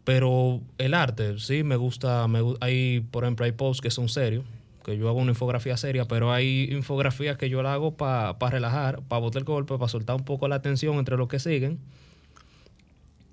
[0.05, 4.45] Pero el arte, sí, me gusta, me, hay, por ejemplo, hay posts que son serios,
[4.85, 9.01] que yo hago una infografía seria, pero hay infografías que yo la hago para relajar,
[9.01, 11.79] para botar el golpe, para soltar un poco la tensión entre los que siguen.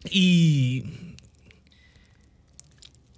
[0.10, 1.13] Y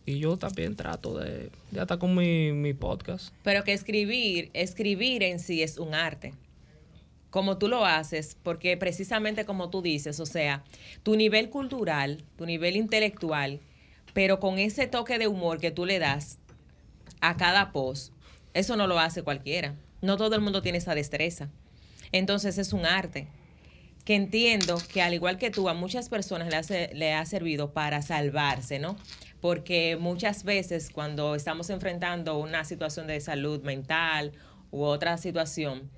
[0.05, 3.33] y yo también trato de, de hasta con mi, mi podcast.
[3.43, 6.33] Pero que escribir, escribir en sí es un arte.
[7.29, 10.63] Como tú lo haces, porque precisamente como tú dices, o sea,
[11.03, 13.59] tu nivel cultural, tu nivel intelectual,
[14.13, 16.37] pero con ese toque de humor que tú le das
[17.19, 18.13] a cada post,
[18.53, 19.75] eso no lo hace cualquiera.
[20.01, 21.49] No todo el mundo tiene esa destreza.
[22.13, 23.27] Entonces es un arte
[24.05, 27.73] que entiendo que al igual que tú, a muchas personas le, hace- le ha servido
[27.73, 28.95] para salvarse, ¿no?
[29.41, 34.31] Porque muchas veces cuando estamos enfrentando una situación de salud mental
[34.71, 35.89] u otra situación,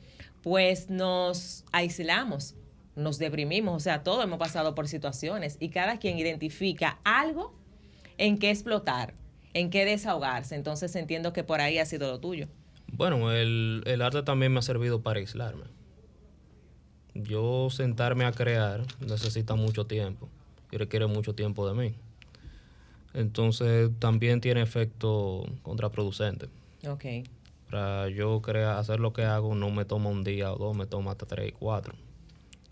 [0.41, 2.55] pues nos aislamos,
[2.95, 7.53] nos deprimimos, o sea, todos hemos pasado por situaciones y cada quien identifica algo
[8.17, 9.13] en qué explotar,
[9.53, 10.55] en qué desahogarse.
[10.55, 12.47] Entonces entiendo que por ahí ha sido lo tuyo.
[12.91, 15.65] Bueno, el, arte también me ha servido para aislarme.
[17.13, 20.29] Yo sentarme a crear necesita mucho tiempo
[20.71, 21.95] y requiere mucho tiempo de mí.
[23.13, 26.47] Entonces también tiene efecto contraproducente.
[26.87, 27.05] Ok.
[27.69, 30.85] Para yo crear, hacer lo que hago no me toma un día o dos, me
[30.85, 31.93] toma hasta tres, cuatro.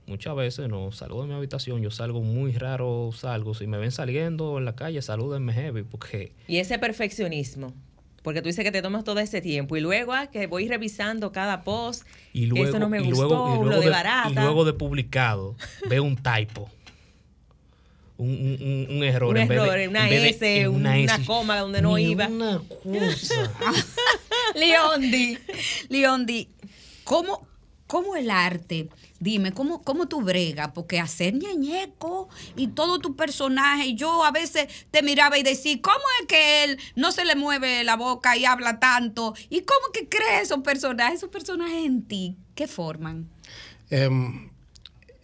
[0.08, 3.56] Muchas veces no salgo de mi habitación, yo salgo muy raro, salgo.
[3.56, 7.74] Si me ven saliendo en la calle, salúdenme heavy, porque Y ese perfeccionismo,
[8.22, 11.32] porque tú dices que te tomas todo ese tiempo y luego ah, que voy revisando
[11.32, 14.30] cada post, y luego, eso no me y gustó, luego, y lo de de, barata.
[14.30, 15.56] y luego de publicado,
[15.90, 16.70] veo un typo.
[18.18, 19.30] Un, un- un- error.
[19.32, 21.26] Un en vez de- error, una en vez de- S, en una S.
[21.26, 22.28] coma donde no Ni iba.
[22.28, 23.52] Una cosa.
[24.56, 25.38] Leondi,
[25.90, 26.50] Leondi,
[27.04, 27.48] ¿cómo,
[27.88, 28.90] ¿cómo el arte?
[29.20, 30.72] Dime, ¿cómo, ¿cómo tú bregas?
[30.74, 36.04] Porque hacer ñañeco y todo tu personaje, yo a veces te miraba y decía, ¿cómo
[36.22, 39.34] es que él no se le mueve la boca y habla tanto?
[39.50, 42.38] ¿Y cómo que crees esos personajes, esos personajes en ti?
[42.56, 43.30] ¿Qué forman?
[43.90, 44.50] Em,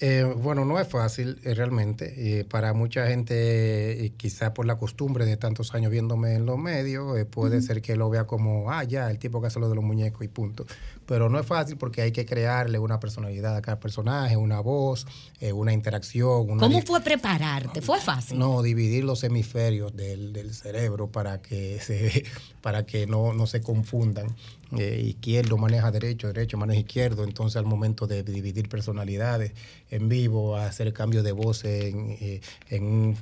[0.04, 2.40] eh, bueno, no es fácil eh, realmente.
[2.40, 6.58] Eh, para mucha gente, eh, quizá por la costumbre de tantos años viéndome en los
[6.58, 9.76] medios, puede ser que lo vea como, ah, ya, el tipo que hace lo de
[9.76, 10.66] los muñecos y punto.
[11.06, 15.06] Pero no es fácil porque hay que crearle una personalidad a cada personaje, una voz,
[15.54, 16.50] una interacción.
[16.50, 17.82] Una ¿Cómo fue prepararte?
[17.82, 18.40] ¿Fue fácil?
[18.40, 22.24] No, dividir los hemisferios del, del cerebro para que se
[22.62, 24.28] para que no, no se confundan.
[24.78, 27.24] Eh, izquierdo maneja derecho, derecho maneja izquierdo.
[27.24, 29.54] Entonces, al momento de dividir personalidades
[29.90, 33.18] en vivo, hacer cambio de voz en, eh, en,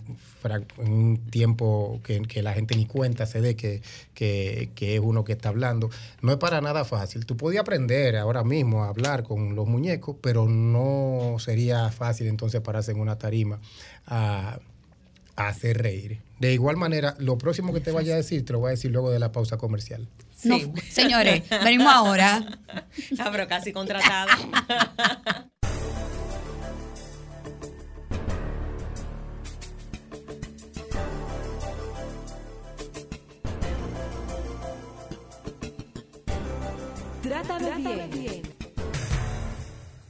[0.78, 3.82] un, tiempo que, que la gente ni cuenta se dé que,
[4.14, 5.90] que, que es uno que está hablando,
[6.22, 7.26] no es para nada fácil.
[7.26, 12.62] Tú podías aprender ahora mismo a hablar con los muñecos, pero no sería fácil entonces
[12.62, 13.60] pararse en una tarima
[14.06, 14.60] a a
[15.48, 16.20] hacer reír.
[16.40, 18.92] De igual manera, lo próximo que te vaya a decir, te lo voy a decir
[18.92, 20.08] luego de la pausa comercial.
[20.44, 20.72] No, Sí.
[20.90, 22.60] señores, venimos ahora.
[23.20, 24.28] Ah, pero casi contratada.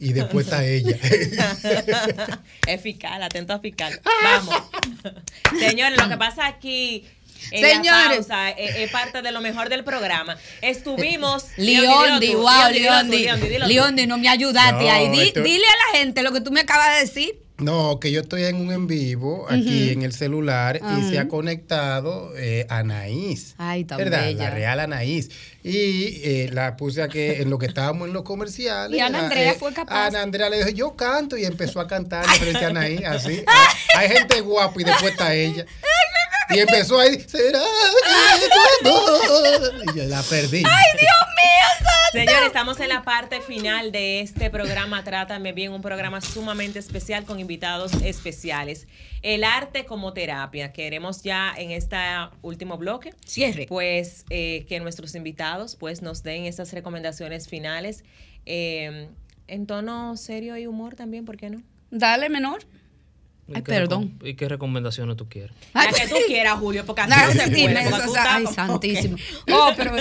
[0.09, 0.97] Y después está ella.
[2.67, 3.99] es fiscal, atento a fiscal.
[4.23, 4.55] Vamos.
[5.59, 7.05] Señores, lo que pasa aquí.
[7.51, 8.17] En la Señores.
[8.27, 10.37] pausa, eh, es, parte de lo mejor del programa.
[10.61, 11.45] Estuvimos.
[11.55, 13.67] Leondi, dilo tú, wow, tú.
[13.67, 15.09] Leondi, no me ayudaste No, ahí.
[15.09, 17.39] Di- esto- Dile a la gente lo que tú me acabas de decir.
[17.59, 21.27] No, que yo estoy en un en vivo aquí en el celular y se ha
[21.27, 23.55] conectado eh, Anaís.
[23.57, 24.21] Ay, tan ¿verdad?
[24.25, 24.45] bella.
[24.45, 25.29] La real Anaís.
[25.63, 28.97] Y eh, la puse a que en lo que estábamos en los comerciales.
[28.97, 30.07] Y Ana la- Andrea fue capaz.
[30.07, 33.43] Ana Andrea le dijo, yo canto y empezó a cantar frente a Anaís, así.
[33.97, 35.65] Hay gente guapa y después está ella.
[36.49, 37.61] Y empezó ahí, será
[38.39, 40.63] que tu amor?" Y yo la perdí.
[42.11, 47.23] Señores, estamos en la parte final de este programa Trátame Bien, un programa sumamente especial
[47.23, 48.87] con invitados especiales.
[49.21, 50.73] El arte como terapia.
[50.73, 51.97] Queremos ya en este
[52.41, 53.67] último bloque, Cierre.
[53.67, 58.03] pues eh, que nuestros invitados pues nos den esas recomendaciones finales
[58.47, 59.07] eh,
[59.47, 61.61] en tono serio y humor también, ¿por qué no?
[61.91, 62.65] Dale, menor.
[63.49, 64.19] ¿Y Ay, qué perdón.
[64.23, 65.51] ¿Y qué recomendaciones tú quieres?
[65.73, 67.89] La Ay, que tú quieras, Julio, porque así No, no se puede.
[67.89, 69.17] porque tú estás ay, como santísimo.
[69.17, 69.23] que-
[69.53, 69.91] Oh, pero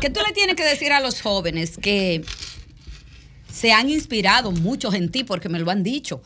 [0.00, 2.22] ¿qué tú le tienes que decir a los jóvenes que
[3.52, 6.22] se han inspirado muchos en ti porque me lo han dicho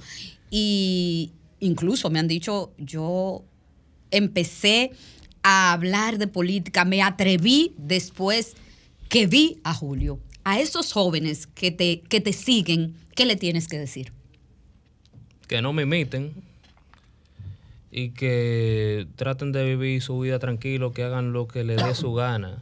[0.51, 3.45] y incluso me han dicho yo
[4.11, 4.93] empecé
[5.43, 8.55] a hablar de política, me atreví después
[9.09, 10.19] que vi a Julio.
[10.45, 14.13] A esos jóvenes que te que te siguen, ¿qué le tienes que decir?
[15.47, 16.33] Que no me imiten
[17.91, 22.13] y que traten de vivir su vida tranquilo, que hagan lo que les dé su
[22.15, 22.59] gana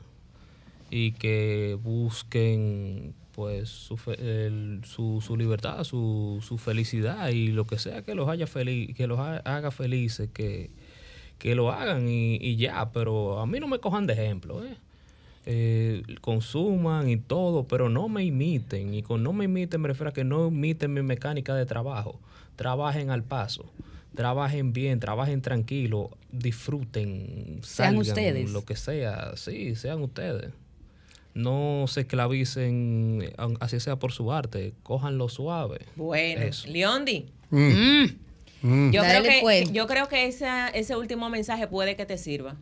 [0.91, 7.67] y que busquen pues su, fe- el- su, su libertad, su, su felicidad y lo
[7.67, 10.69] que sea que los haya feliz, que los ha- haga felices, que,
[11.39, 14.77] que lo hagan y, y ya, pero a mí no me cojan de ejemplo, ¿eh?
[15.47, 18.95] Eh, consuman y todo, pero no me imiten.
[18.95, 22.21] Y con no me imiten me refiero a que no imiten mi mecánica de trabajo.
[22.57, 23.71] Trabajen al paso,
[24.15, 28.51] trabajen bien, trabajen tranquilo, disfruten, Sean salgan, ustedes.
[28.51, 30.53] lo que sea, sí, sean ustedes.
[31.35, 35.81] No se esclavicen, aun- así sea por su arte, cójanlo suave.
[35.97, 36.69] Bueno, Eso.
[36.69, 38.05] Leondi, Mm,
[38.63, 38.91] mm.
[38.93, 39.73] yo Dale, creo que, pues.
[39.73, 42.57] yo creo que esa- ese último mensaje puede que te sirva.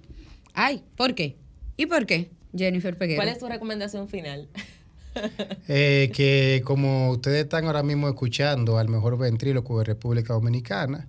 [0.54, 1.36] Ay, ¿por qué?
[1.76, 2.30] ¿Y por qué?
[2.56, 3.18] Jennifer Peguero.
[3.18, 4.48] ¿Cuál es tu recomendación final?
[5.68, 11.06] Eh, que como ustedes están ahora mismo escuchando al mejor ventríloco de República Dominicana,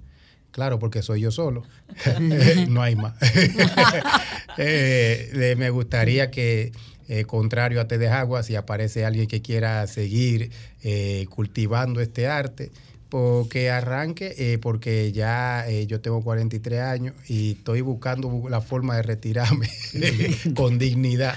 [0.52, 1.64] claro, porque soy yo solo,
[2.68, 3.16] no hay más.
[4.58, 6.74] Eh, eh, me gustaría que,
[7.08, 10.52] eh, contrario a Te de Agua, si aparece alguien que quiera seguir
[10.84, 12.72] eh, cultivando este arte,
[13.10, 18.62] porque arranque, eh, porque ya eh, yo tengo 43 años y estoy buscando bu- la
[18.62, 19.70] forma de retirarme
[20.54, 21.36] con dignidad.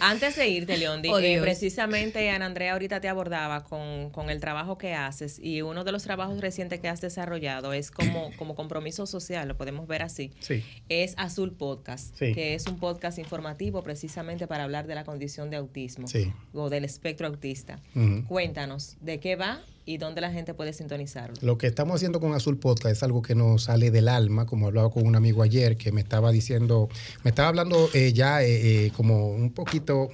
[0.00, 4.40] Antes de irte, Leondi, Oh, eh, precisamente Ana Andrea ahorita te abordaba con, con el
[4.40, 8.54] trabajo que haces y uno de los trabajos recientes que has desarrollado es como, como
[8.54, 10.30] compromiso social, lo podemos ver así.
[10.40, 10.64] Sí.
[10.88, 12.32] Es Azul Podcast, Sí.
[12.32, 16.32] que es un podcast informativo precisamente para hablar de la condición de autismo Sí.
[16.52, 17.80] o del espectro autista.
[18.28, 21.34] Cuéntanos de qué va y dónde la gente puede sintonizarlo.
[21.40, 24.66] Lo que estamos haciendo con Azul Podcast es algo que nos sale del alma, como
[24.66, 26.88] hablaba con un amigo ayer que me estaba diciendo,
[27.24, 30.08] me estaba hablando eh, ya eh, eh, como un poquito,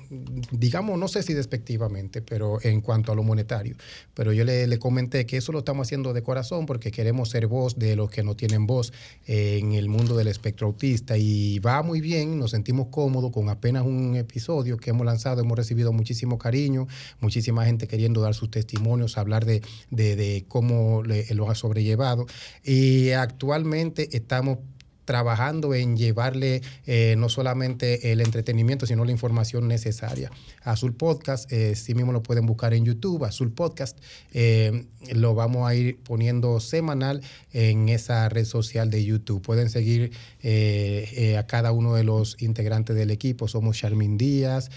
[0.51, 3.77] digamos, no sé si despectivamente, pero en cuanto a lo monetario.
[4.15, 7.47] Pero yo le, le comenté que eso lo estamos haciendo de corazón porque queremos ser
[7.47, 8.93] voz de los que no tienen voz
[9.27, 13.49] eh, en el mundo del espectro autista y va muy bien, nos sentimos cómodos con
[13.49, 16.87] apenas un episodio que hemos lanzado, hemos recibido muchísimo cariño,
[17.21, 22.27] muchísima gente queriendo dar sus testimonios, hablar de, de- de cómo le- lo ha sobrellevado.
[22.65, 24.59] Y actualmente estamos
[25.07, 30.31] trabajando en llevarle eh, no solamente el entretenimiento, sino la información necesaria.
[30.63, 33.97] Azul Podcast, eh, sí mismo lo pueden buscar en YouTube, Azul Podcast,
[34.33, 39.41] eh, lo vamos a ir poniendo semanal en esa red social de YouTube.
[39.41, 40.11] Pueden seguir
[40.43, 44.71] eh, a cada uno de los integrantes del equipo, somos Charmin Díaz,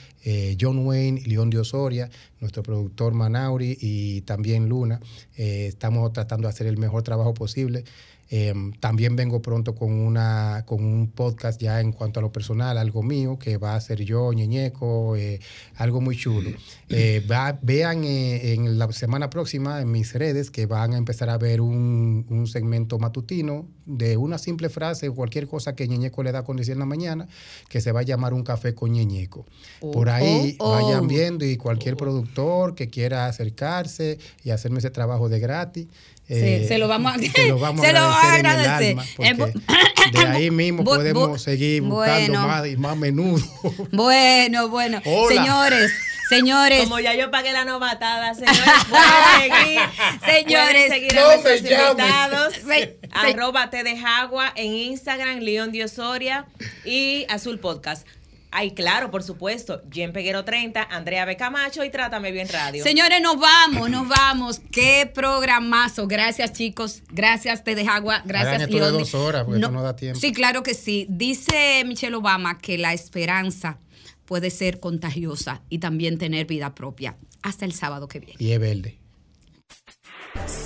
[0.59, 2.09] John Wayne, León de Osoria,
[2.39, 4.99] nuestro productor Manauri y también Luna.
[5.35, 7.83] Estamos tratando de hacer el mejor trabajo posible.
[8.31, 12.77] Eh, también vengo pronto con una con un podcast ya en cuanto a lo personal,
[12.77, 15.39] algo mío, que va a ser yo, Ñeñeco, eh,
[15.75, 16.51] algo muy chulo.
[16.89, 21.29] Eh, va- vean eh, en la semana próxima en mis redes que van a empezar
[21.29, 26.31] a ver un, un segmento matutino de una simple frase, cualquier cosa que Ñeñeco le
[26.31, 27.27] da con decir en la mañana,
[27.67, 29.45] que se va a llamar un café con Ñeñeco.
[29.79, 30.71] Por ahí Oh, oh.
[30.73, 35.87] vayan viendo y cualquier productor que quiera acercarse y hacerme ese trabajo de gratis,
[36.29, 38.97] eh, Sí, se lo vamos a- se lo vamos a agradecer.
[38.97, 38.97] agradecer.
[39.17, 39.63] en el Eh, alma, bu-
[39.95, 42.47] porque de ahí mismo Bu- podemos bu- seguir buscando bueno.
[42.47, 43.43] más y más menudo.
[43.91, 45.01] Bueno, bueno.
[45.05, 45.35] Hola.
[45.35, 45.91] Señores,
[46.29, 46.83] señores.
[46.83, 48.59] Como ya yo pagué la novatada, señores,
[48.89, 49.79] pueden seguir.
[50.25, 51.89] Señores, pueden seguir no a nuestros llamen.
[52.05, 52.53] invitados.
[52.67, 56.45] Se- arroba T de Jagua en Instagram, León Diosoria
[56.85, 58.05] y Azul Podcast.
[58.51, 59.83] Ay, claro, por supuesto.
[59.91, 61.37] Jen Peguero 30, Andrea B.
[61.37, 62.83] Camacho y Trátame Bien Radio.
[62.83, 64.61] Señores, nos vamos, nos vamos.
[64.71, 66.07] Qué programazo.
[66.07, 67.03] Gracias, chicos.
[67.11, 68.23] Gracias, Te de Agua.
[68.25, 70.19] Gracias, Hagan esto de dos horas, porque esto no da tiempo.
[70.19, 71.05] Sí, claro que sí.
[71.09, 73.77] Dice Michelle Obama que la esperanza
[74.25, 77.17] puede ser contagiosa y también tener vida propia.
[77.43, 78.35] Hasta el sábado que viene.
[78.39, 78.97] Y es verde.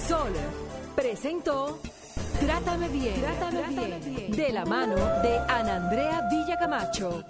[0.07, 0.33] Sol
[0.95, 1.79] presentó
[2.39, 7.23] Trátame bien, Trátame, bien, de la mano de Ana Andrea Villacamacho.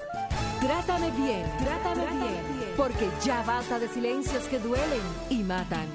[0.64, 5.88] Trátame bien, Trátame, bien, porque ya basta de silencios que duelen y matan.